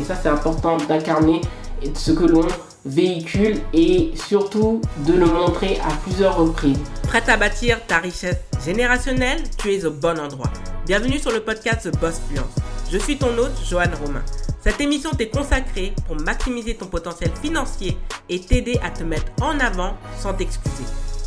[0.00, 1.42] Et ça, c'est important d'incarner
[1.94, 2.46] ce que l'on
[2.86, 6.78] véhicule et surtout de le montrer à plusieurs reprises.
[7.02, 9.42] Prête à bâtir ta richesse générationnelle?
[9.58, 10.50] Tu es au bon endroit.
[10.86, 12.46] Bienvenue sur le podcast The Boss Fluence.
[12.90, 14.22] Je suis ton hôte, Joanne Romain.
[14.62, 17.98] Cette émission t'est consacrée pour maximiser ton potentiel financier
[18.30, 20.84] et t'aider à te mettre en avant sans t'excuser.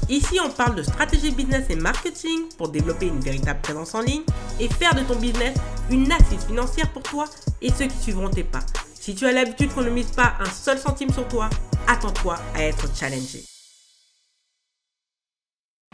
[0.10, 4.24] Ici, on parle de stratégie business et marketing pour développer une véritable présence en ligne
[4.60, 5.56] et faire de ton business
[5.90, 7.26] une assise financière pour toi
[7.62, 8.60] et ceux qui suivront tes pas.
[8.94, 11.50] Si tu as l'habitude qu'on ne mise pas un seul centime sur toi,
[11.88, 13.44] attends-toi à être challengé.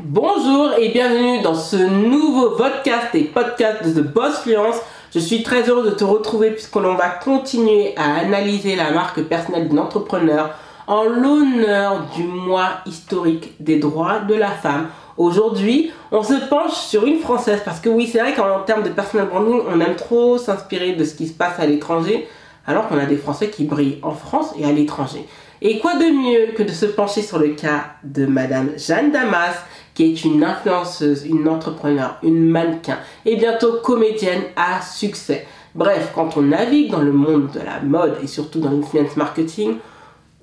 [0.01, 4.77] Bonjour et bienvenue dans ce nouveau podcast et podcast de The Boss Fluence.
[5.13, 9.21] Je suis très heureux de te retrouver puisque l'on va continuer à analyser la marque
[9.23, 10.55] personnelle d'un entrepreneur
[10.89, 14.87] en l'honneur du mois historique des droits de la femme.
[15.17, 18.89] Aujourd'hui, on se penche sur une française parce que oui, c'est vrai qu'en termes de
[18.89, 22.27] personal branding, on aime trop s'inspirer de ce qui se passe à l'étranger,
[22.65, 25.27] alors qu'on a des Français qui brillent en France et à l'étranger.
[25.61, 29.57] Et quoi de mieux que de se pencher sur le cas de Madame Jeanne Damas,
[29.93, 35.45] qui est une influenceuse, une entrepreneur, une mannequin et bientôt comédienne à succès.
[35.75, 39.75] Bref, quand on navigue dans le monde de la mode et surtout dans l'influence marketing,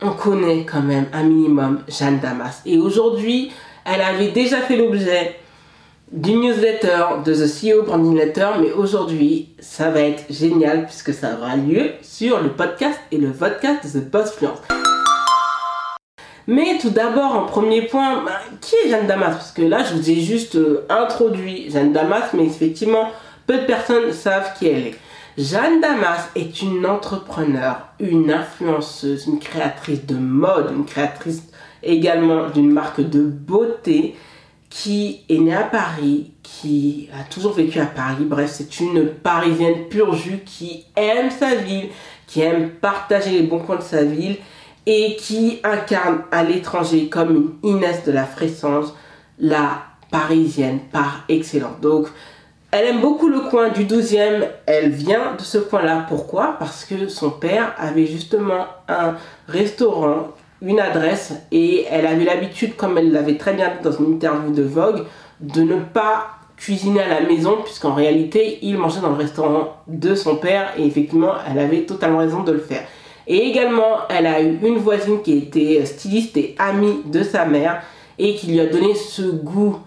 [0.02, 2.62] on connaît quand même un minimum Jeanne Damas.
[2.66, 3.52] Et aujourd'hui,
[3.84, 5.36] elle avait déjà fait l'objet
[6.12, 11.36] d'une newsletter de The CEO Branding Letter, mais aujourd'hui, ça va être génial puisque ça
[11.36, 14.32] aura lieu sur le podcast et le podcast de The Boss.
[16.46, 19.34] Mais tout d'abord, en premier point, bah, qui est Jeanne Damas?
[19.34, 23.10] Parce que là, je vous ai juste euh, introduit Jeanne Damas, mais effectivement,
[23.48, 24.94] peu de personnes savent qui elle est.
[25.38, 31.42] Jeanne Damas est une entrepreneur, une influenceuse, une créatrice de mode, une créatrice
[31.82, 34.16] également d'une marque de beauté
[34.70, 38.24] qui est née à Paris, qui a toujours vécu à Paris.
[38.24, 41.90] Bref, c'est une parisienne pure jus qui aime sa ville,
[42.26, 44.38] qui aime partager les bons coins de sa ville
[44.86, 48.86] et qui incarne à l'étranger comme une Inès de la Fressange,
[49.38, 51.76] la parisienne par excellence.
[52.76, 56.04] Elle aime beaucoup le coin du 12e, elle vient de ce coin-là.
[56.08, 56.56] Pourquoi?
[56.58, 59.14] Parce que son père avait justement un
[59.48, 60.28] restaurant,
[60.60, 64.52] une adresse, et elle avait l'habitude, comme elle l'avait très bien dit dans une interview
[64.52, 65.04] de Vogue,
[65.40, 66.26] de ne pas
[66.58, 70.84] cuisiner à la maison, puisqu'en réalité, il mangeait dans le restaurant de son père, et
[70.84, 72.82] effectivement, elle avait totalement raison de le faire.
[73.26, 77.82] Et également, elle a eu une voisine qui était styliste et amie de sa mère,
[78.18, 79.78] et qui lui a donné ce goût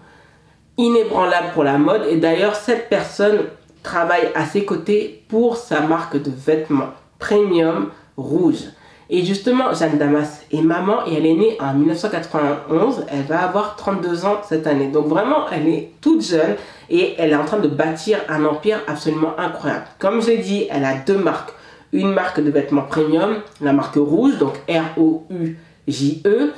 [0.80, 2.06] inébranlable pour la mode.
[2.08, 3.40] Et d'ailleurs, cette personne
[3.82, 8.64] travaille à ses côtés pour sa marque de vêtements premium rouge.
[9.12, 13.06] Et justement, Jeanne Damas est maman et elle est née en 1991.
[13.10, 14.86] Elle va avoir 32 ans cette année.
[14.86, 16.54] Donc vraiment, elle est toute jeune
[16.88, 19.84] et elle est en train de bâtir un empire absolument incroyable.
[19.98, 21.50] Comme j'ai dit, elle a deux marques.
[21.92, 26.52] Une marque de vêtements premium, la marque rouge, donc R-O-U-J-E.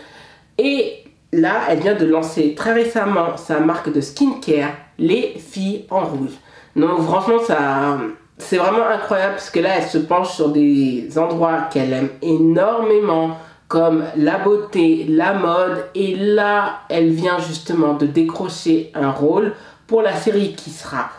[0.59, 1.02] Et
[1.33, 6.33] là, elle vient de lancer très récemment sa marque de skincare, Les Filles en Rouge.
[6.77, 7.99] Donc franchement, ça,
[8.39, 13.37] c'est vraiment incroyable parce que là, elle se penche sur des endroits qu'elle aime énormément,
[13.69, 15.87] comme la beauté, la mode.
[15.95, 19.55] Et là, elle vient justement de décrocher un rôle
[19.87, 21.11] pour la série qui sera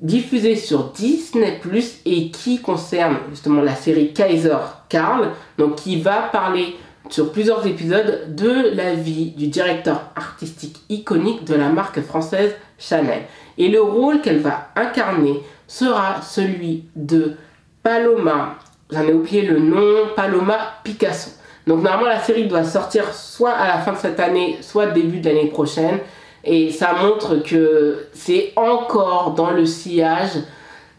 [0.00, 1.60] diffusée sur Disney⁇
[2.06, 4.56] et qui concerne justement la série Kaiser
[4.88, 6.76] Karl, donc qui va parler
[7.08, 13.22] sur plusieurs épisodes de la vie du directeur artistique iconique de la marque française Chanel.
[13.56, 17.36] Et le rôle qu'elle va incarner sera celui de
[17.82, 18.56] Paloma,
[18.90, 21.30] j'en ai oublié le nom, Paloma Picasso.
[21.66, 25.20] Donc normalement la série doit sortir soit à la fin de cette année, soit début
[25.20, 25.98] de l'année prochaine.
[26.44, 30.38] Et ça montre que c'est encore dans le sillage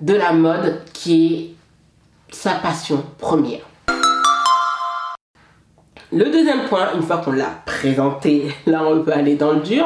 [0.01, 1.55] de la mode qui
[2.31, 3.68] est sa passion première.
[6.11, 9.85] Le deuxième point, une fois qu'on l'a présenté, là on peut aller dans le dur.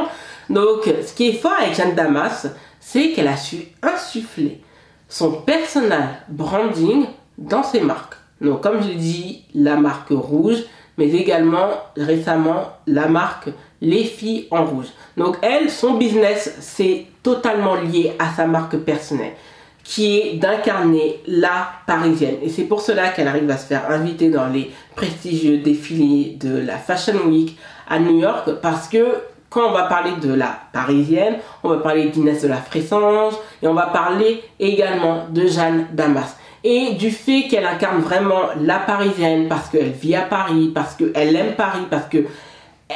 [0.50, 2.48] Donc, ce qui est fort avec Jeanne Damas,
[2.80, 4.62] c'est qu'elle a su insuffler
[5.10, 7.06] son personal branding
[7.38, 8.16] dans ses marques.
[8.40, 10.64] Donc, comme je l'ai dit, la marque rouge,
[10.98, 13.50] mais également récemment la marque
[13.82, 14.88] Les filles en rouge.
[15.18, 19.34] Donc, elle, son business, c'est totalement lié à sa marque personnelle
[19.84, 22.36] qui est d'incarner la parisienne.
[22.42, 26.58] Et c'est pour cela qu'elle arrive à se faire inviter dans les prestigieux défilés de
[26.58, 27.58] la Fashion Week
[27.90, 29.06] à New York parce que
[29.50, 33.68] quand on va parler de la parisienne, on va parler d'Inès de la Fressange et
[33.68, 36.38] on va parler également de Jeanne Damas.
[36.64, 41.36] Et du fait qu'elle incarne vraiment la parisienne parce qu'elle vit à Paris, parce qu'elle
[41.36, 42.26] aime Paris, parce que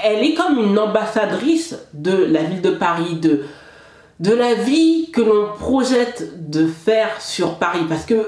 [0.04, 3.45] elle est comme une ambassadrice de la ville de Paris, de,
[4.19, 7.85] de la vie que l'on projette de faire sur Paris.
[7.87, 8.27] Parce que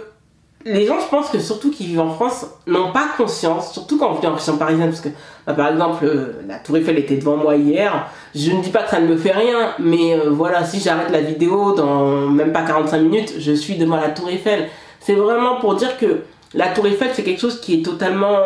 [0.65, 4.11] les gens, je pense que surtout qui vivent en France, n'ont pas conscience, surtout quand
[4.11, 5.09] on vit en région parisienne, parce que
[5.47, 8.07] bah, par exemple, euh, la Tour Eiffel était devant moi hier.
[8.35, 11.11] Je ne dis pas que ça ne me fait rien, mais euh, voilà, si j'arrête
[11.11, 14.67] la vidéo dans même pas 45 minutes, je suis devant la Tour Eiffel.
[14.99, 18.37] C'est vraiment pour dire que la Tour Eiffel, c'est quelque chose qui est totalement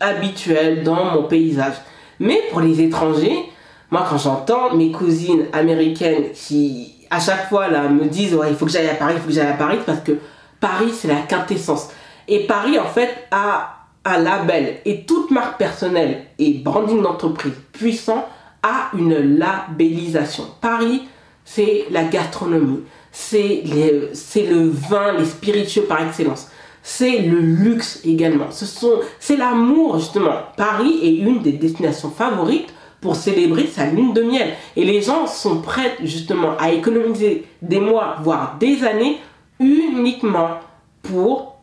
[0.00, 1.74] habituel dans mon paysage.
[2.18, 3.51] Mais pour les étrangers,
[3.92, 8.56] moi quand j'entends mes cousines américaines qui à chaque fois là me disent ouais, il
[8.56, 10.12] faut que j'aille à Paris, il faut que j'aille à Paris parce que
[10.58, 11.90] Paris c'est la quintessence.
[12.26, 18.26] Et Paris en fait a un label et toute marque personnelle et branding d'entreprise puissant
[18.62, 20.44] a une labellisation.
[20.60, 21.02] Paris
[21.44, 22.80] c'est la gastronomie,
[23.10, 26.48] c'est le vin, les spiritueux par excellence
[26.84, 28.50] c'est le luxe également.
[28.50, 30.34] Ce sont, c'est l'amour justement.
[30.56, 34.54] Paris est une des destinations favorites pour célébrer sa lune de miel.
[34.76, 39.18] Et les gens sont prêts justement à économiser des mois, voire des années,
[39.60, 40.60] uniquement
[41.02, 41.56] pour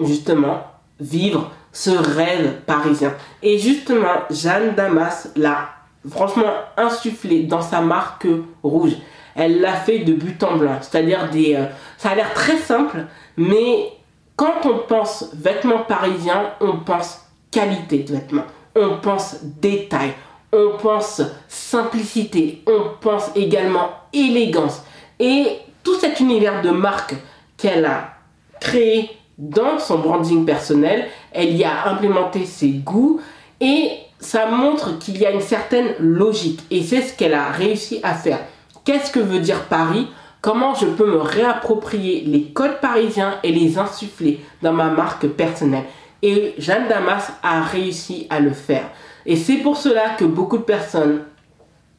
[0.00, 0.62] justement
[0.98, 3.12] vivre ce rêve parisien.
[3.42, 5.70] Et justement, Jeanne Damas l'a
[6.08, 8.26] franchement insufflé dans sa marque
[8.62, 8.96] rouge.
[9.34, 11.56] Elle l'a fait de but en blanc, c'est-à-dire des...
[11.56, 11.66] Euh,
[11.96, 13.06] ça a l'air très simple,
[13.36, 13.90] mais
[14.36, 17.20] quand on pense vêtements parisiens, on pense
[17.50, 18.44] qualité de vêtements,
[18.76, 20.12] on pense détail,
[20.52, 24.82] on pense simplicité, on pense également élégance.
[25.18, 27.14] Et tout cet univers de marque
[27.56, 28.14] qu'elle a
[28.60, 33.20] créé dans son branding personnel, elle y a implémenté ses goûts
[33.60, 33.90] et
[34.20, 38.14] ça montre qu'il y a une certaine logique et c'est ce qu'elle a réussi à
[38.14, 38.38] faire.
[38.84, 40.06] Qu'est-ce que veut dire Paris?
[40.40, 45.84] Comment je peux me réapproprier les codes parisiens et les insuffler dans ma marque personnelle?
[46.20, 48.90] Et Jeanne Damas a réussi à le faire.
[49.26, 51.22] Et c'est pour cela que beaucoup de personnes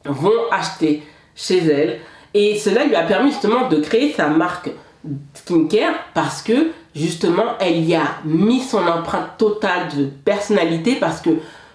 [0.04, 1.02] vont acheter
[1.34, 2.00] chez elle.
[2.34, 4.70] Et cela lui a permis justement de créer sa marque
[5.34, 11.30] skincare parce que justement elle y a mis son empreinte totale de personnalité parce que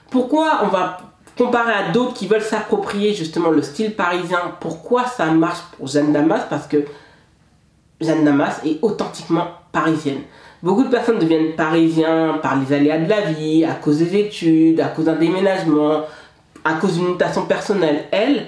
[0.09, 0.97] pourquoi on va
[1.37, 6.11] comparé à d'autres qui veulent s'approprier justement le style parisien, pourquoi ça marche pour Jeanne
[6.11, 6.41] Damas?
[6.49, 6.83] Parce que
[8.01, 10.21] Jeanne Damas est authentiquement parisienne.
[10.61, 14.81] Beaucoup de personnes deviennent parisiens par les aléas de la vie, à cause des études,
[14.81, 16.01] à cause d'un déménagement,
[16.65, 18.05] à cause d'une mutation personnelle.
[18.11, 18.47] Elle,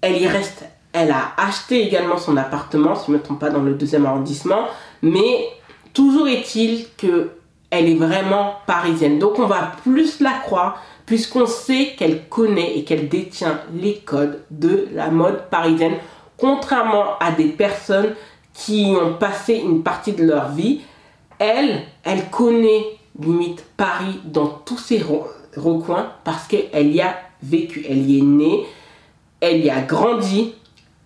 [0.00, 0.64] elle y reste.
[0.92, 4.04] Elle a acheté également son appartement, si je ne me trompe pas, dans le deuxième
[4.04, 4.66] arrondissement.
[5.00, 5.48] Mais
[5.94, 7.30] toujours est-il que
[7.72, 9.18] elle est vraiment parisienne.
[9.18, 14.42] Donc on va plus la croire puisqu'on sait qu'elle connaît et qu'elle détient les codes
[14.50, 15.94] de la mode parisienne,
[16.36, 18.14] contrairement à des personnes
[18.52, 20.82] qui ont passé une partie de leur vie.
[21.44, 22.84] Elle, elle connaît
[23.20, 25.02] limite Paris dans tous ses
[25.56, 28.64] recoins parce qu'elle y a vécu, elle y est née,
[29.40, 30.54] elle y a grandi,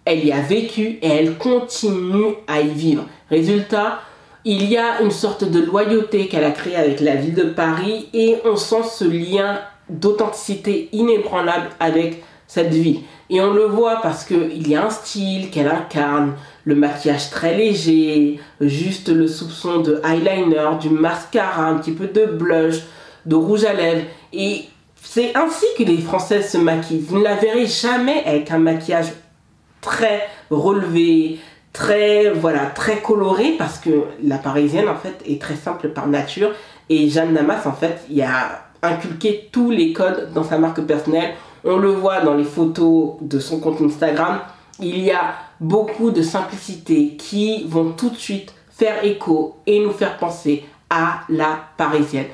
[0.05, 3.07] elle y a vécu et elle continue à y vivre.
[3.31, 4.01] Résultat,
[4.45, 8.11] il y a une sorte de loyauté qu'elle a créée avec la ville de Paris
[8.13, 13.01] et on sent ce lien d'authenticité inébranlable avec cette vie.
[13.31, 16.35] Et on le voit parce qu'il y a un style qu'elle incarne,
[16.67, 22.27] le maquillage très léger, juste le soupçon de eyeliner, du mascara, un petit peu de
[22.27, 22.83] blush,
[23.25, 24.05] de rouge à lèvres.
[24.33, 24.65] Et
[25.01, 27.05] c'est ainsi que les Françaises se maquillent.
[27.07, 29.13] Vous ne la verrez jamais avec un maquillage
[29.81, 31.39] très relevé,
[31.73, 36.51] très voilà, très coloré parce que la parisienne en fait est très simple par nature
[36.89, 41.35] et Jeanne Damas en fait, y a inculquer tous les codes dans sa marque personnelle.
[41.65, 44.41] On le voit dans les photos de son compte Instagram.
[44.81, 49.93] Il y a beaucoup de simplicité qui vont tout de suite faire écho et nous
[49.93, 52.27] faire penser à la parisienne.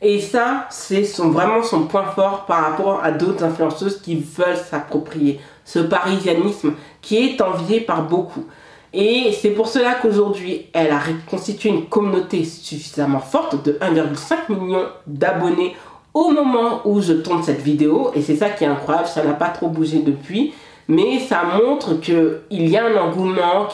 [0.00, 4.56] Et ça, c'est son, vraiment son point fort par rapport à d'autres influenceuses qui veulent
[4.56, 8.44] s'approprier ce parisianisme qui est envié par beaucoup.
[8.92, 14.86] Et c'est pour cela qu'aujourd'hui, elle a constitué une communauté suffisamment forte de 1,5 million
[15.06, 15.76] d'abonnés
[16.14, 18.12] au moment où je tourne cette vidéo.
[18.14, 20.54] Et c'est ça qui est incroyable, ça n'a pas trop bougé depuis.
[20.88, 23.68] Mais ça montre qu'il y a un engouement,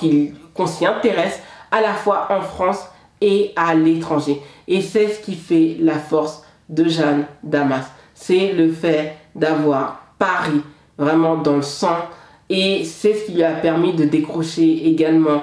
[0.53, 1.41] qu'on s'y intéresse
[1.71, 2.85] à la fois en France
[3.21, 4.41] et à l'étranger.
[4.67, 7.87] Et c'est ce qui fait la force de Jeanne Damas.
[8.15, 10.63] C'est le fait d'avoir Paris
[10.99, 11.97] vraiment dans le sang.
[12.51, 15.43] Et c'est ce qui lui a permis de décrocher également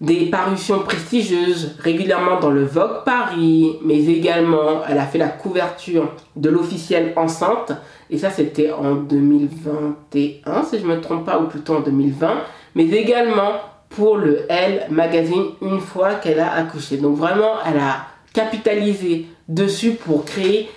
[0.00, 6.12] des parutions prestigieuses régulièrement dans le Vogue Paris, mais également elle a fait la couverture
[6.36, 7.72] de l'officiel enceinte,
[8.08, 12.38] et ça c'était en 2021 si je ne me trompe pas, ou plutôt en 2020,
[12.74, 16.96] mais également pour le Elle Magazine une fois qu'elle a accouché.
[16.96, 20.70] Donc vraiment, elle a capitalisé dessus pour créer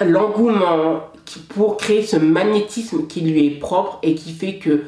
[0.00, 1.00] l'engouement,
[1.50, 4.84] pour créer ce magnétisme qui lui est propre et qui fait que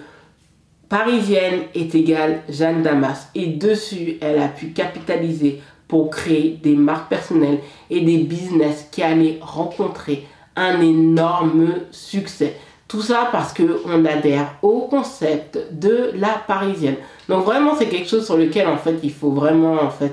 [0.93, 3.31] parisienne est égale Jeanne Damas.
[3.35, 9.03] Et dessus, elle a pu capitaliser pour créer des marques personnelles et des business qui
[9.03, 12.57] allaient rencontrer un énorme succès.
[12.89, 16.97] Tout ça parce qu'on adhère au concept de la parisienne.
[17.27, 20.09] Donc vraiment c'est quelque chose sur lequel en fait il faut vraiment euh,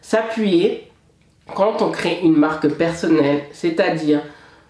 [0.00, 0.88] s'appuyer
[1.52, 4.20] quand on crée une marque personnelle, c'est-à-dire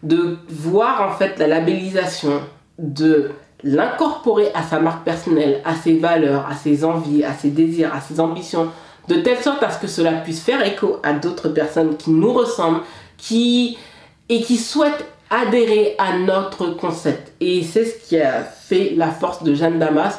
[0.02, 2.40] de voir en fait la labellisation,
[2.78, 3.32] de
[3.64, 8.00] l'incorporer à sa marque personnelle, à ses valeurs, à ses envies, à ses désirs, à
[8.00, 8.70] ses ambitions,
[9.08, 12.32] de telle sorte à ce que cela puisse faire écho à d'autres personnes qui nous
[12.32, 12.80] ressemblent,
[13.16, 13.78] qui
[14.28, 17.32] et qui souhaitent adhérer à notre concept.
[17.40, 20.18] Et c'est ce qui a fait la force de Jeanne Damas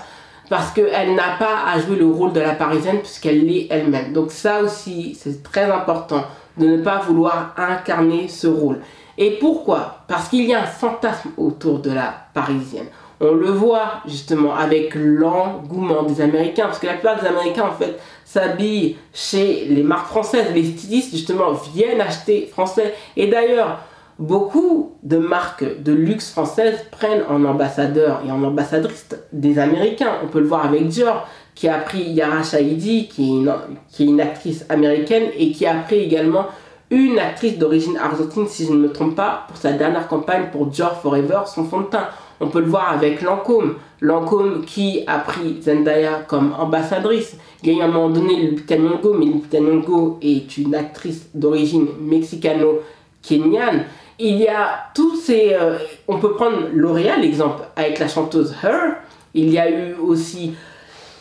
[0.49, 4.13] parce qu'elle n'a pas à jouer le rôle de la parisienne puisqu'elle l'est elle-même.
[4.13, 6.23] Donc ça aussi, c'est très important
[6.57, 8.79] de ne pas vouloir incarner ce rôle.
[9.17, 10.03] Et pourquoi?
[10.07, 12.87] Parce qu'il y a un fantasme autour de la parisienne.
[13.19, 17.73] On le voit justement avec l'engouement des Américains, parce que la plupart des Américains en
[17.73, 20.47] fait s'habillent chez les marques françaises.
[20.53, 22.93] Les stylistes justement viennent acheter français.
[23.15, 23.79] Et d'ailleurs,
[24.19, 30.13] beaucoup de marques de luxe françaises prennent en ambassadeur et en ambassadrice des Américains.
[30.23, 33.53] On peut le voir avec Dior, qui a pris Yara Shahidi, qui est une,
[33.89, 36.45] qui est une actrice américaine, et qui a pris également
[36.89, 40.67] une actrice d'origine argentine, si je ne me trompe pas, pour sa dernière campagne pour
[40.67, 42.07] Dior Forever, son fond de teint.
[42.39, 43.75] On peut le voir avec Lancôme.
[43.99, 47.35] Lancôme qui a pris Zendaya comme ambassadrice.
[47.63, 51.87] Il a eu un moment donné Lupita Nyong'o, mais Lupita Nyong'o est une actrice d'origine
[51.99, 53.85] mexicano-kenyane.
[54.19, 55.55] Il y a tous ces...
[55.59, 55.77] Euh,
[56.07, 58.97] on peut prendre L'Oréal, exemple, avec la chanteuse Her.
[59.33, 60.53] Il y a eu aussi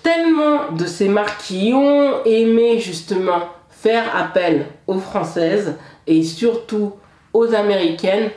[0.03, 3.41] tellement de ces marques qui ont aimé justement
[3.87, 5.77] faire appel aux Françaises
[6.09, 6.95] et surtout
[7.33, 8.31] aux Américaines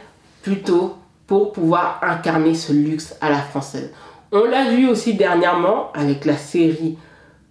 [0.44, 3.92] plutôt pour pouvoir incarner ce luxe à la française.
[4.32, 7.00] On l'a vu aussi dernièrement avec la série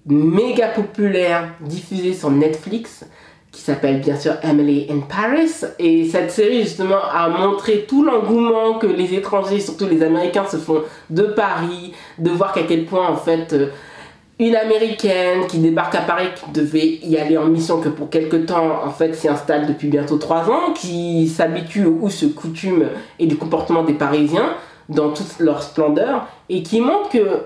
[0.06, 3.04] méga populaire diffusée sur Netflix
[3.50, 5.50] qui s'appelle bien sûr Emily in Paris
[5.80, 10.58] et cette série justement a montré tout l'engouement que les étrangers, surtout les Américains se
[10.58, 13.70] font de Paris, de voir qu'à quel point en fait euh,
[14.38, 18.46] une américaine qui débarque à Paris, qui devait y aller en mission que pour quelques
[18.46, 23.26] temps, en fait, s'y installe depuis bientôt trois ans, qui s'habitue aux us, coutumes et
[23.26, 24.54] du comportement des Parisiens
[24.88, 27.42] dans toute leur splendeur, et qui montre que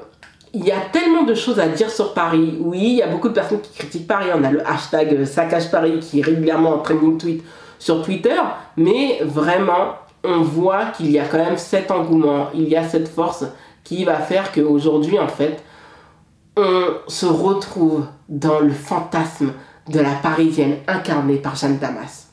[0.54, 2.58] il y a tellement de choses à dire sur Paris.
[2.60, 4.26] Oui, il y a beaucoup de personnes qui critiquent Paris.
[4.34, 7.42] On a le hashtag Saccage Paris qui est régulièrement en trending tweet
[7.78, 8.38] sur Twitter,
[8.76, 13.08] mais vraiment, on voit qu'il y a quand même cet engouement, il y a cette
[13.08, 13.44] force
[13.82, 15.62] qui va faire qu'aujourd'hui, en fait,
[16.56, 19.52] on se retrouve dans le fantasme
[19.88, 22.28] de la Parisienne incarnée par Jeanne Damas.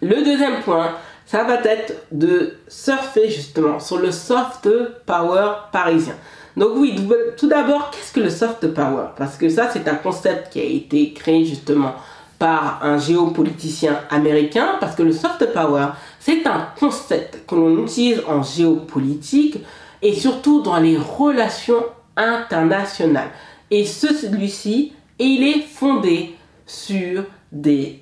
[0.00, 0.92] Le deuxième point,
[1.26, 4.68] ça va être de surfer justement sur le soft
[5.06, 6.14] power parisien.
[6.56, 6.94] Donc oui,
[7.36, 9.08] tout d'abord, qu'est-ce que le soft power?
[9.16, 11.94] Parce que ça, c'est un concept qui a été créé justement
[12.38, 15.88] par un géopoliticien américain, parce que le soft power,
[16.20, 19.58] c'est un concept que l'on utilise en géopolitique
[20.02, 21.84] et surtout dans les relations
[22.16, 23.30] internationales.
[23.70, 26.34] Et celui-ci, il est fondé
[26.66, 28.00] sur des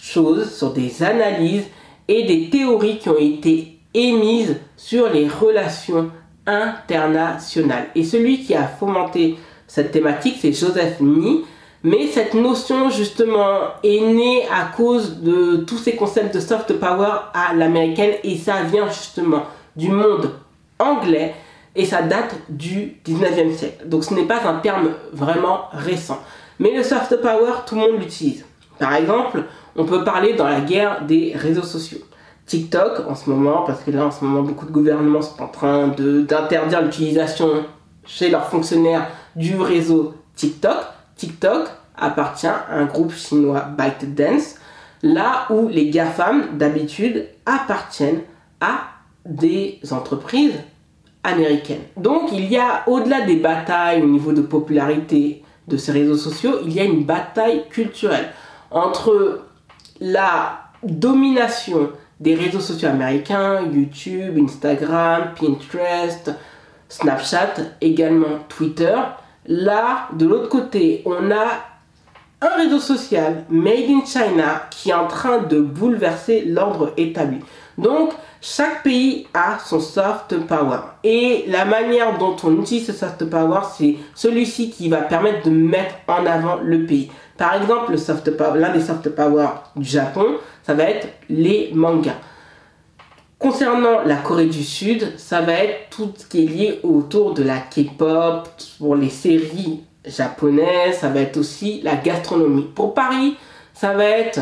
[0.00, 1.66] choses, sur des analyses
[2.08, 6.10] et des théories qui ont été émises sur les relations
[6.46, 7.88] internationales.
[7.94, 9.36] Et celui qui a fomenté
[9.66, 11.44] cette thématique, c'est Joseph Nye.
[11.84, 17.12] Mais cette notion, justement, est née à cause de tous ces concepts de soft power
[17.34, 19.44] à l'américaine et ça vient justement
[19.76, 20.32] du monde
[20.78, 21.34] anglais
[21.74, 23.88] et ça date du 19e siècle.
[23.88, 26.18] Donc ce n'est pas un terme vraiment récent.
[26.58, 28.44] Mais le soft power, tout le monde l'utilise.
[28.78, 29.44] Par exemple,
[29.76, 31.98] on peut parler dans la guerre des réseaux sociaux.
[32.46, 35.48] TikTok en ce moment, parce que là en ce moment beaucoup de gouvernements sont en
[35.48, 37.64] train d'interdire l'utilisation
[38.04, 39.06] chez leurs fonctionnaires
[39.36, 40.78] du réseau TikTok.
[41.16, 44.54] TikTok appartient à un groupe chinois ByteDance,
[45.02, 48.22] là où les GAFAM d'habitude appartiennent
[48.60, 48.97] à
[49.28, 50.54] des entreprises
[51.22, 51.82] américaines.
[51.96, 56.60] Donc il y a, au-delà des batailles au niveau de popularité de ces réseaux sociaux,
[56.64, 58.30] il y a une bataille culturelle
[58.70, 59.42] entre
[60.00, 66.32] la domination des réseaux sociaux américains, YouTube, Instagram, Pinterest,
[66.88, 68.96] Snapchat, également Twitter.
[69.46, 71.46] Là, de l'autre côté, on a
[72.40, 77.40] un réseau social made in China qui est en train de bouleverser l'ordre établi.
[77.76, 80.78] Donc, chaque pays a son soft power.
[81.02, 85.50] Et la manière dont on utilise ce soft power, c'est celui-ci qui va permettre de
[85.50, 87.10] mettre en avant le pays.
[87.36, 87.94] Par exemple,
[88.54, 90.26] l'un des soft power du Japon,
[90.62, 92.16] ça va être les mangas.
[93.38, 97.44] Concernant la Corée du Sud, ça va être tout ce qui est lié autour de
[97.44, 102.68] la K-pop, pour les séries japonais, ça va être aussi la gastronomie.
[102.74, 103.36] Pour Paris,
[103.74, 104.40] ça va être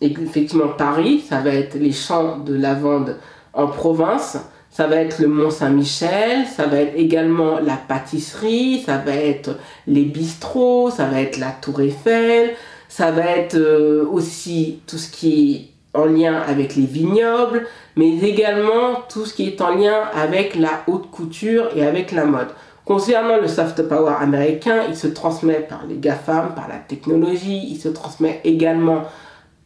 [0.00, 3.16] effectivement Paris, ça va être les champs de lavande
[3.52, 4.38] en province,
[4.70, 9.56] ça va être le Mont Saint-Michel, ça va être également la pâtisserie, ça va être
[9.86, 12.50] les bistrots, ça va être la Tour Eiffel,
[12.88, 18.18] ça va être euh, aussi tout ce qui est en lien avec les vignobles, mais
[18.18, 22.48] également tout ce qui est en lien avec la haute couture et avec la mode.
[22.84, 27.78] Concernant le soft power américain, il se transmet par les GAFAM, par la technologie, il
[27.78, 29.02] se transmet également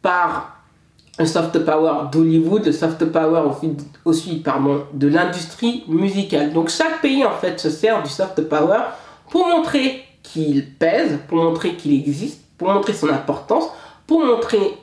[0.03, 0.59] par
[1.17, 3.43] un soft power d'Hollywood, le soft power
[4.05, 6.53] aussi pardon, de l'industrie musicale.
[6.53, 8.81] Donc chaque pays en fait se sert du soft power
[9.31, 13.65] pour montrer qu'il pèse, pour montrer qu'il existe, pour montrer son importance,
[14.05, 14.77] pour montrer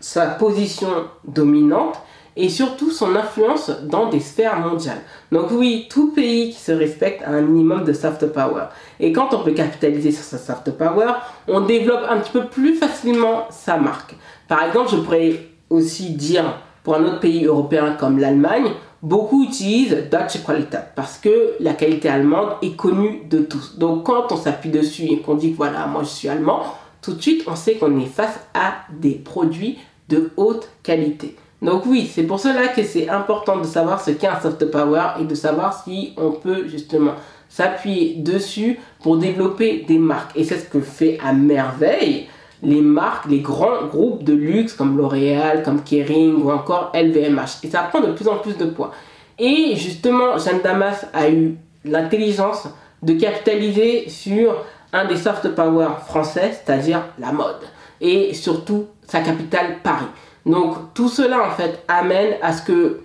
[0.00, 0.88] sa position
[1.26, 1.96] dominante
[2.36, 5.00] et surtout son influence dans des sphères mondiales.
[5.30, 8.64] Donc oui, tout pays qui se respecte a un minimum de soft power.
[8.98, 11.12] Et quand on peut capitaliser sur sa soft power,
[11.46, 14.16] on développe un petit peu plus facilement sa marque.
[14.48, 15.32] Par exemple, je pourrais
[15.70, 18.70] aussi dire pour un autre pays européen comme l'Allemagne,
[19.02, 23.78] beaucoup utilisent Deutsche Qualität parce que la qualité allemande est connue de tous.
[23.78, 26.62] Donc quand on s'appuie dessus et qu'on dit que voilà, moi je suis allemand,
[27.02, 31.36] tout de suite on sait qu'on est face à des produits de haute qualité.
[31.62, 35.14] Donc oui, c'est pour cela que c'est important de savoir ce qu'est un soft power
[35.20, 37.12] et de savoir si on peut justement
[37.48, 40.36] s'appuyer dessus pour développer des marques.
[40.36, 42.26] Et c'est ce que fait à merveille
[42.64, 47.64] les marques, les grands groupes de luxe comme L'Oréal, comme Kering ou encore LVMH.
[47.64, 48.90] Et ça prend de plus en plus de poids.
[49.38, 52.68] Et justement, Jeanne Damas a eu l'intelligence
[53.02, 54.56] de capitaliser sur
[54.92, 57.60] un des soft power français, c'est-à-dire la mode.
[58.00, 60.06] Et surtout sa capitale Paris.
[60.46, 63.00] Donc tout cela en fait amène à ce que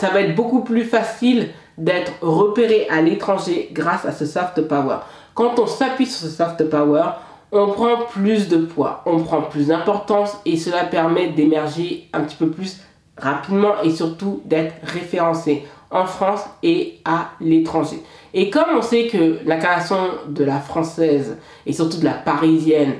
[0.00, 1.48] ça va être beaucoup plus facile
[1.78, 4.98] d'être repéré à l'étranger grâce à ce soft power.
[5.34, 7.10] Quand on s'appuie sur ce soft power,
[7.52, 12.36] on prend plus de poids, on prend plus d'importance et cela permet d'émerger un petit
[12.36, 12.80] peu plus
[13.16, 18.02] rapidement et surtout d'être référencé en France et à l'étranger.
[18.34, 19.96] Et comme on sait que l'incarnation
[20.28, 22.94] de la française et surtout de la parisienne,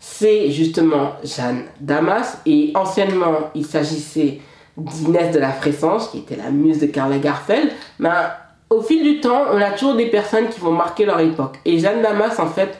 [0.00, 4.40] c'est justement Jeanne Damas et anciennement il s'agissait
[4.76, 8.12] d'Inès de la Fressence qui était la muse de Karl Lagerfeld, ben,
[8.68, 11.58] au fil du temps on a toujours des personnes qui vont marquer leur époque.
[11.64, 12.76] Et Jeanne Damas en fait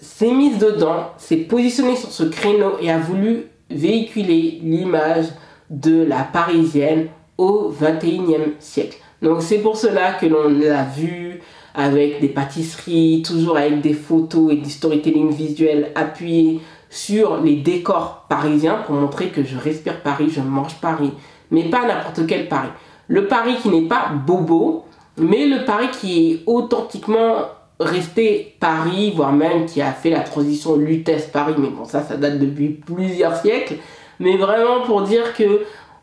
[0.00, 5.26] s'est mise dedans, s'est positionnée sur ce créneau et a voulu véhiculer l'image
[5.70, 8.98] de la parisienne au 21e siècle.
[9.22, 11.40] Donc c'est pour cela que l'on l'a vu
[11.74, 18.26] avec des pâtisseries, toujours avec des photos et du storytelling visuel appuyé sur les décors
[18.28, 21.12] parisiens pour montrer que je respire Paris, je mange Paris,
[21.50, 22.68] mais pas n'importe quel Paris.
[23.08, 24.84] Le Paris qui n'est pas bobo,
[25.18, 27.46] mais le Paris qui est authentiquement
[27.80, 32.38] resté Paris, voire même qui a fait la transition Lutèce-Paris, mais bon ça ça date
[32.38, 33.76] depuis plusieurs siècles,
[34.20, 35.62] mais vraiment pour dire que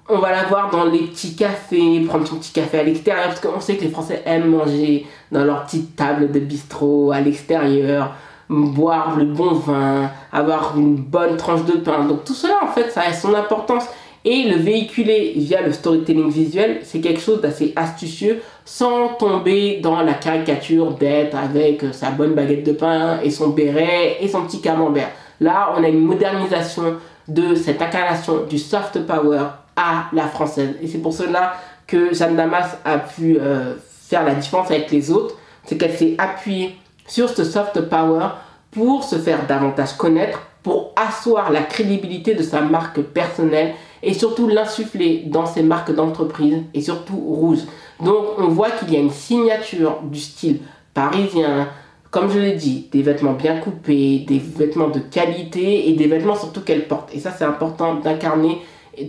[0.10, 3.39] on va la voir dans les petits cafés, prendre son petit café à l'extérieur, parce
[3.39, 8.13] qu'on sait que les Français aiment manger dans leur petite table de bistrot à l'extérieur,
[8.49, 12.03] boire le bon vin, avoir une bonne tranche de pain.
[12.05, 13.86] Donc tout cela en fait ça a son importance.
[14.23, 20.01] Et le véhiculer via le storytelling visuel, c'est quelque chose d'assez astucieux sans tomber dans
[20.01, 24.62] la caricature d'être avec sa bonne baguette de pain et son béret et son petit
[24.62, 25.10] camembert.
[25.39, 30.75] Là, on a une modernisation de cette incarnation du soft power à la française.
[30.84, 31.53] Et c'est pour cela
[31.88, 33.73] que Jeanne Damas a pu euh,
[34.07, 35.36] faire la différence avec les autres.
[35.65, 36.75] C'est qu'elle s'est appuyée
[37.07, 38.27] sur ce soft power
[38.69, 44.47] pour se faire davantage connaître, pour asseoir la crédibilité de sa marque personnelle et surtout
[44.47, 47.59] l'insuffler dans ses marques d'entreprise et surtout rouge.
[48.03, 50.59] Donc on voit qu'il y a une signature du style
[50.93, 51.67] parisien,
[52.09, 56.35] comme je l'ai dit, des vêtements bien coupés, des vêtements de qualité et des vêtements
[56.35, 57.13] surtout qu'elle porte.
[57.13, 58.61] Et ça c'est important d'incarner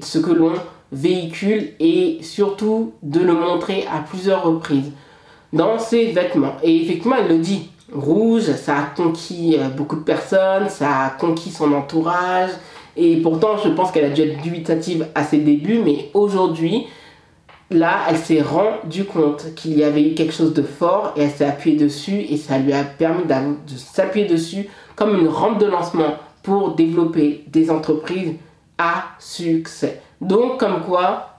[0.02, 0.52] ce que l'on
[0.92, 4.92] véhicule et surtout de le montrer à plusieurs reprises
[5.52, 6.54] dans ses vêtements.
[6.62, 11.10] Et effectivement, elle le dit, rouge, ça a conquis euh, beaucoup de personnes, ça a
[11.10, 12.50] conquis son entourage,
[12.96, 16.86] et pourtant, je pense qu'elle a dû être dubitative à ses débuts, mais aujourd'hui,
[17.70, 21.30] là, elle s'est rendue compte qu'il y avait eu quelque chose de fort et elle
[21.30, 25.66] s'est appuyée dessus et ça lui a permis de s'appuyer dessus comme une rampe de
[25.66, 28.34] lancement pour développer des entreprises
[28.76, 30.02] à succès.
[30.20, 31.38] Donc, comme quoi,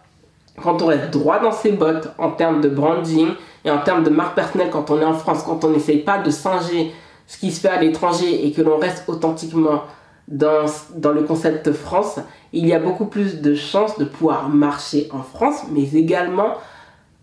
[0.61, 3.29] quand on reste droit dans ses bottes en termes de branding
[3.65, 6.17] et en termes de marque personnelle, quand on est en France, quand on n'essaye pas
[6.19, 6.91] de singer
[7.27, 9.83] ce qui se fait à l'étranger et que l'on reste authentiquement
[10.27, 12.19] dans, dans le concept France,
[12.51, 16.55] il y a beaucoup plus de chances de pouvoir marcher en France, mais également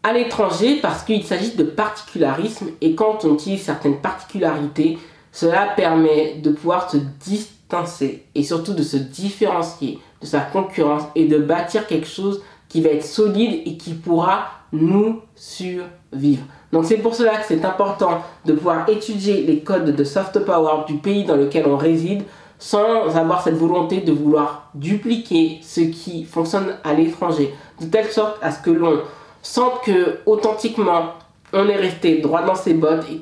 [0.02, 4.98] à l'étranger parce qu'il s'agit de particularisme et quand on utilise certaines particularités,
[5.32, 11.26] Cela permet de pouvoir se distancer et surtout de se différencier de sa concurrence et
[11.26, 16.44] de bâtir quelque chose qui va être solide et qui pourra nous survivre.
[16.72, 20.84] Donc c'est pour cela que c'est important de pouvoir étudier les codes de soft power
[20.86, 22.22] du pays dans lequel on réside
[22.60, 28.38] sans avoir cette volonté de vouloir dupliquer ce qui fonctionne à l'étranger, de telle sorte
[28.42, 29.00] à ce que l'on
[29.42, 31.14] sente que authentiquement
[31.52, 33.16] on est resté droit dans ses bottes et,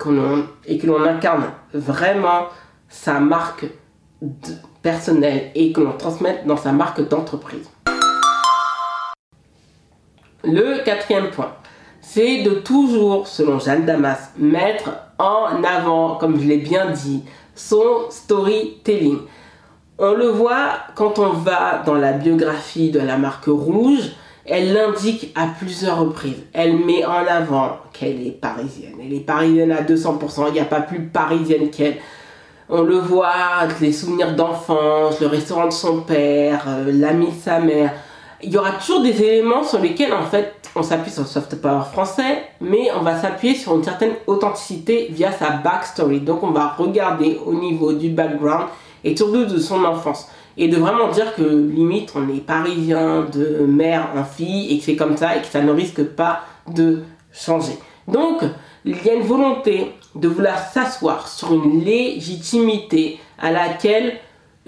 [0.73, 2.49] et que l'on incarne vraiment
[2.89, 3.67] sa marque
[4.83, 7.71] personnelle et que l'on transmette dans sa marque d'entreprise.
[10.45, 11.53] Le quatrième point,
[12.01, 17.23] c'est de toujours, selon Jeanne Damas, mettre en avant, comme je l'ai bien dit,
[17.59, 19.19] son storytelling.
[19.99, 24.13] On le voit quand on va dans la biographie de la marque rouge,
[24.47, 26.45] elle l'indique à plusieurs reprises.
[26.53, 28.95] Elle met en avant qu'elle est parisienne.
[29.05, 30.47] Elle est parisienne à 200%.
[30.49, 31.97] Il n'y a pas plus parisienne qu'elle.
[32.71, 37.61] On le voit, les souvenirs d'enfance, le restaurant de son père, euh, l'ami de sa
[37.61, 37.93] mère.
[38.43, 41.61] Il y aura toujours des éléments sur lesquels, en fait, on s'appuie sur le soft
[41.61, 46.21] power français, mais on va s'appuyer sur une certaine authenticité via sa backstory.
[46.21, 48.69] Donc, on va regarder au niveau du background
[49.03, 53.65] et surtout de son enfance et de vraiment dire que limite on est parisien de
[53.65, 57.05] mère en fille et que c'est comme ça et que ça ne risque pas de
[57.33, 57.79] changer.
[58.09, 58.43] Donc
[58.85, 64.19] il y a une volonté de vouloir s'asseoir sur une légitimité à laquelle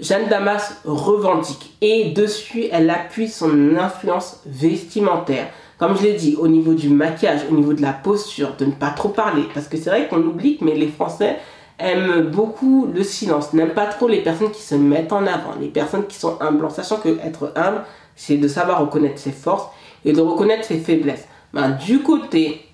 [0.01, 5.47] Jeanne Damas revendique et dessus elle appuie son influence vestimentaire.
[5.77, 8.71] Comme je l'ai dit, au niveau du maquillage, au niveau de la posture, de ne
[8.71, 9.43] pas trop parler.
[9.53, 11.37] Parce que c'est vrai qu'on oublie, mais les Français,
[11.79, 15.69] aime beaucoup le silence, n'aime pas trop les personnes qui se mettent en avant, les
[15.69, 17.83] personnes qui sont humbles, sachant que être humble,
[18.15, 19.67] c'est de savoir reconnaître ses forces
[20.05, 21.27] et de reconnaître ses faiblesses.
[21.53, 22.65] Ben, du côté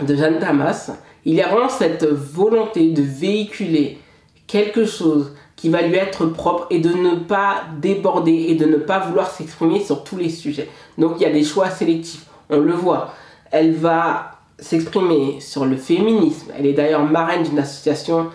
[0.00, 0.92] de Jeanne Damas,
[1.24, 3.98] il y a vraiment cette volonté de véhiculer
[4.46, 8.76] quelque chose qui va lui être propre et de ne pas déborder et de ne
[8.76, 10.68] pas vouloir s'exprimer sur tous les sujets.
[10.96, 12.24] Donc il y a des choix sélectifs.
[12.48, 13.12] On le voit.
[13.50, 16.50] Elle va s'exprimer sur le féminisme.
[16.58, 18.28] Elle est d'ailleurs marraine d'une association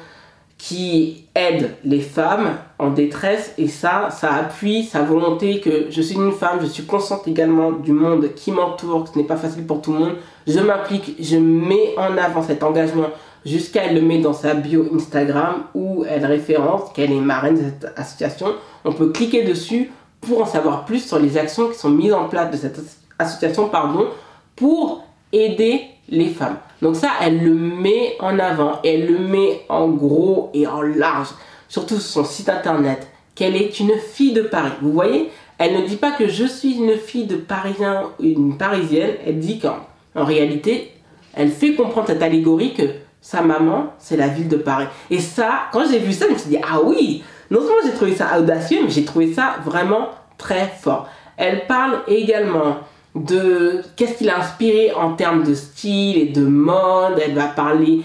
[0.58, 6.16] qui aide les femmes en détresse et ça, ça appuie sa volonté que je suis
[6.16, 9.66] une femme, je suis consciente également du monde qui m'entoure, que ce n'est pas facile
[9.66, 10.16] pour tout le monde.
[10.48, 13.10] Je m'implique, je mets en avant cet engagement
[13.46, 17.64] jusqu'à elle le met dans sa bio Instagram où elle référence qu'elle est marraine de
[17.64, 18.48] cette association.
[18.84, 22.28] On peut cliquer dessus pour en savoir plus sur les actions qui sont mises en
[22.28, 22.80] place de cette
[23.20, 24.08] association pardon,
[24.56, 26.58] pour aider les femmes.
[26.82, 31.30] Donc ça, elle le met en avant, elle le met en gros et en large,
[31.68, 34.72] surtout sur son site internet, qu'elle est une fille de Paris.
[34.82, 39.16] Vous voyez, elle ne dit pas que je suis une fille de Parisien, une Parisienne,
[39.26, 40.92] elle dit qu'en réalité,
[41.34, 42.84] elle fait comprendre cette allégorie que
[43.26, 44.86] sa maman, c'est la ville de Paris.
[45.10, 47.94] Et ça, quand j'ai vu ça, je me suis dit, ah oui, non seulement j'ai
[47.94, 51.10] trouvé ça audacieux, mais j'ai trouvé ça vraiment très fort.
[51.36, 52.78] Elle parle également
[53.16, 57.20] de qu'est-ce qui l'a inspiré en termes de style et de mode.
[57.20, 58.04] Elle va parler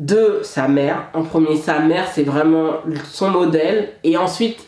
[0.00, 1.04] de sa mère.
[1.14, 2.72] En premier, sa mère, c'est vraiment
[3.08, 3.90] son modèle.
[4.02, 4.66] Et ensuite,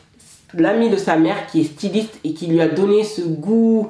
[0.55, 3.89] l'ami de sa mère qui est styliste et qui lui a donné ce goût,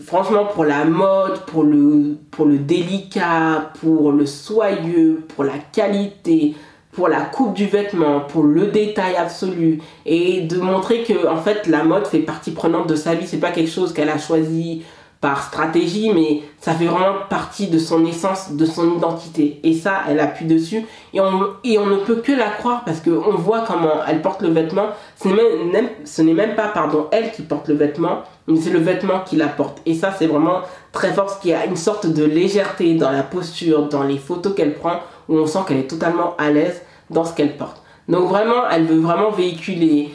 [0.00, 6.54] franchement, pour la mode, pour le, pour le délicat, pour le soyeux, pour la qualité,
[6.92, 11.66] pour la coupe du vêtement, pour le détail absolu et de montrer que en fait
[11.66, 14.82] la mode fait partie prenante de sa vie, c'est pas quelque chose qu'elle a choisi
[15.22, 19.60] par stratégie mais ça fait vraiment partie de son essence, de son identité.
[19.62, 20.84] Et ça elle appuie dessus.
[21.14, 24.42] Et on, et on ne peut que la croire parce qu'on voit comment elle porte
[24.42, 25.34] le vêtement, ce n'est
[25.72, 29.20] même, ce n'est même pas pardon elle qui porte le vêtement mais c'est le vêtement
[29.20, 29.78] qui la porte.
[29.86, 33.12] Et ça c'est vraiment très fort parce qu'il y a une sorte de légèreté dans
[33.12, 36.82] la posture, dans les photos qu'elle prend où on sent qu'elle est totalement à l'aise
[37.10, 37.80] dans ce qu'elle porte.
[38.08, 40.12] Donc vraiment, elle veut vraiment véhiculer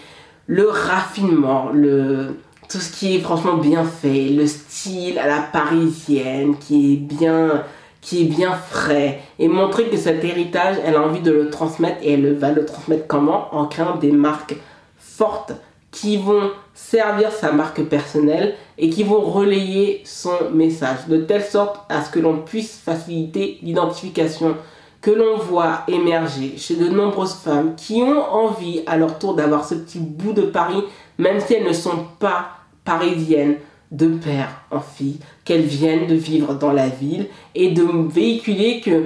[0.47, 2.35] le raffinement, le,
[2.69, 7.63] tout ce qui est franchement bien fait, le style à la parisienne qui est bien
[8.01, 9.19] qui est bien frais.
[9.37, 12.65] Et montrer que cet héritage, elle a envie de le transmettre et elle va le
[12.65, 13.53] transmettre comment?
[13.53, 14.55] En créant des marques
[14.97, 15.51] fortes
[15.91, 21.07] qui vont servir sa marque personnelle et qui vont relayer son message.
[21.07, 24.55] De telle sorte à ce que l'on puisse faciliter l'identification
[25.01, 29.65] que l'on voit émerger chez de nombreuses femmes qui ont envie à leur tour d'avoir
[29.65, 30.83] ce petit bout de Paris,
[31.17, 32.56] même si elles ne sont pas
[32.87, 33.57] parisiennes
[33.91, 39.03] de père en fille, qu'elles viennent de vivre dans la ville et de véhiculer que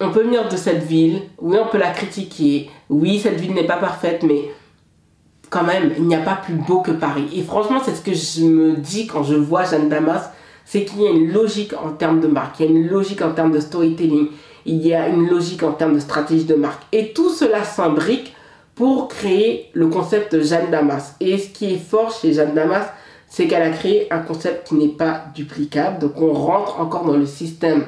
[0.00, 3.66] on peut venir de cette ville, oui on peut la critiquer, oui cette ville n'est
[3.66, 4.50] pas parfaite, mais
[5.50, 7.28] quand même il n'y a pas plus beau que Paris.
[7.36, 10.30] Et franchement c'est ce que je me dis quand je vois Jeanne Damas,
[10.64, 13.22] c'est qu'il y a une logique en termes de marque, il y a une logique
[13.22, 14.28] en termes de storytelling,
[14.66, 16.82] il y a une logique en termes de stratégie de marque.
[16.90, 18.34] Et tout cela s'imbrique
[18.74, 21.14] pour créer le concept Jeanne Damas.
[21.20, 22.86] Et ce qui est fort chez Jeanne Damas,
[23.32, 26.00] c'est qu'elle a créé un concept qui n'est pas duplicable.
[26.00, 27.86] Donc on rentre encore dans le système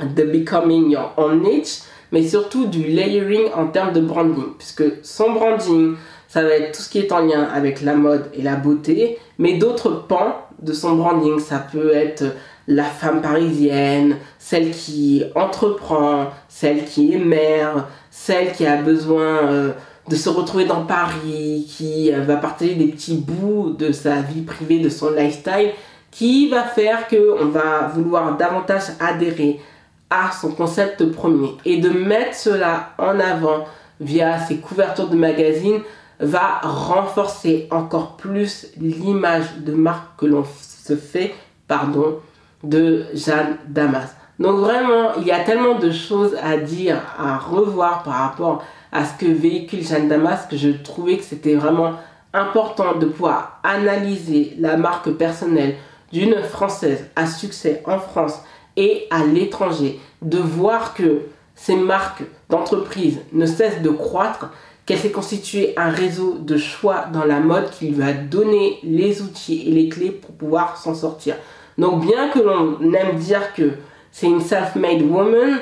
[0.00, 4.54] de becoming your own niche, mais surtout du layering en termes de branding.
[4.58, 5.94] Puisque son branding,
[6.26, 9.18] ça va être tout ce qui est en lien avec la mode et la beauté,
[9.38, 12.24] mais d'autres pans de son branding, ça peut être
[12.66, 19.72] la femme parisienne, celle qui entreprend, celle qui est mère, celle qui a besoin euh,
[20.08, 24.42] de se retrouver dans Paris, qui euh, va partager des petits bouts de sa vie
[24.42, 25.72] privée, de son lifestyle,
[26.10, 29.60] qui va faire que on va vouloir davantage adhérer
[30.08, 33.64] à son concept premier et de mettre cela en avant
[34.00, 35.80] via ses couvertures de magazines
[36.20, 41.34] va renforcer encore plus l'image de marque que l'on se fait
[41.66, 42.20] pardon
[42.62, 44.14] de Jeanne Damas.
[44.38, 48.62] Donc vraiment, il y a tellement de choses à dire, à revoir par rapport
[49.04, 51.94] ce que véhicule Jeanne Damas que je trouvais que c'était vraiment
[52.32, 55.76] important de pouvoir analyser la marque personnelle
[56.12, 58.40] d'une Française à succès en France
[58.76, 61.22] et à l'étranger, de voir que
[61.54, 64.50] ces marques d'entreprise ne cessent de croître,
[64.84, 69.22] qu'elle s'est constituée un réseau de choix dans la mode qui lui a donné les
[69.22, 71.34] outils et les clés pour pouvoir s'en sortir.
[71.76, 73.72] Donc bien que l'on aime dire que
[74.12, 75.58] c'est une self-made woman,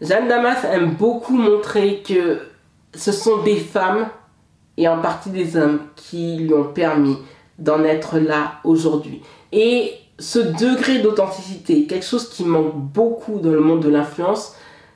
[0.00, 2.38] Jeanne Damas aime beaucoup montrer que
[2.94, 4.08] ce sont des femmes
[4.76, 7.18] et en partie des hommes qui lui ont permis
[7.58, 9.22] d'en être là aujourd'hui.
[9.50, 14.54] Et ce degré d'authenticité, quelque chose qui manque beaucoup dans le monde de l'influence,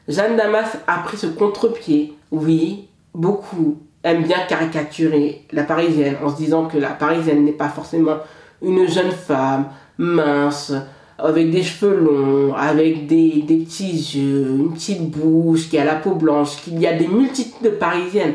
[0.09, 2.15] Jeanne Damas a pris ce contre-pied.
[2.31, 7.69] Oui, beaucoup aiment bien caricaturer la parisienne en se disant que la parisienne n'est pas
[7.69, 8.17] forcément
[8.63, 9.67] une jeune femme
[9.99, 10.73] mince,
[11.19, 16.15] avec des cheveux longs, avec des, petits yeux, une petite bouche, qui a la peau
[16.15, 18.35] blanche, qu'il y a des multitudes de parisiennes.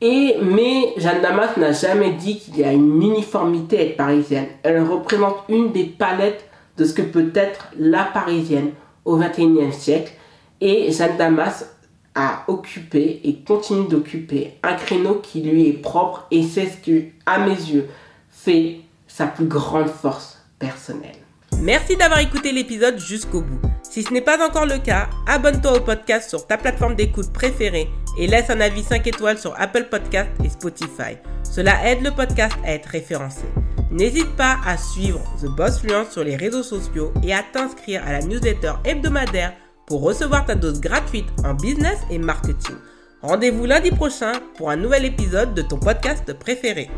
[0.00, 4.46] Et, mais Jeanne Damas n'a jamais dit qu'il y a une uniformité être parisienne.
[4.62, 8.70] Elle représente une des palettes de ce que peut être la parisienne
[9.04, 10.12] au XXIe siècle.
[10.60, 11.72] Et Jeanne Damas
[12.14, 17.12] a occupé et continue d'occuper un créneau qui lui est propre et c'est ce qui,
[17.24, 17.88] à mes yeux,
[18.28, 21.21] fait sa plus grande force personnelle.
[21.60, 23.60] Merci d'avoir écouté l'épisode jusqu'au bout.
[23.82, 27.88] Si ce n'est pas encore le cas, abonne-toi au podcast sur ta plateforme d'écoute préférée
[28.18, 31.18] et laisse un avis 5 étoiles sur Apple Podcast et Spotify.
[31.42, 33.44] Cela aide le podcast à être référencé.
[33.90, 38.12] N'hésite pas à suivre The Boss Fluence sur les réseaux sociaux et à t'inscrire à
[38.12, 39.52] la newsletter hebdomadaire
[39.86, 42.76] pour recevoir ta dose gratuite en business et marketing.
[43.20, 46.88] Rendez-vous lundi prochain pour un nouvel épisode de ton podcast préféré.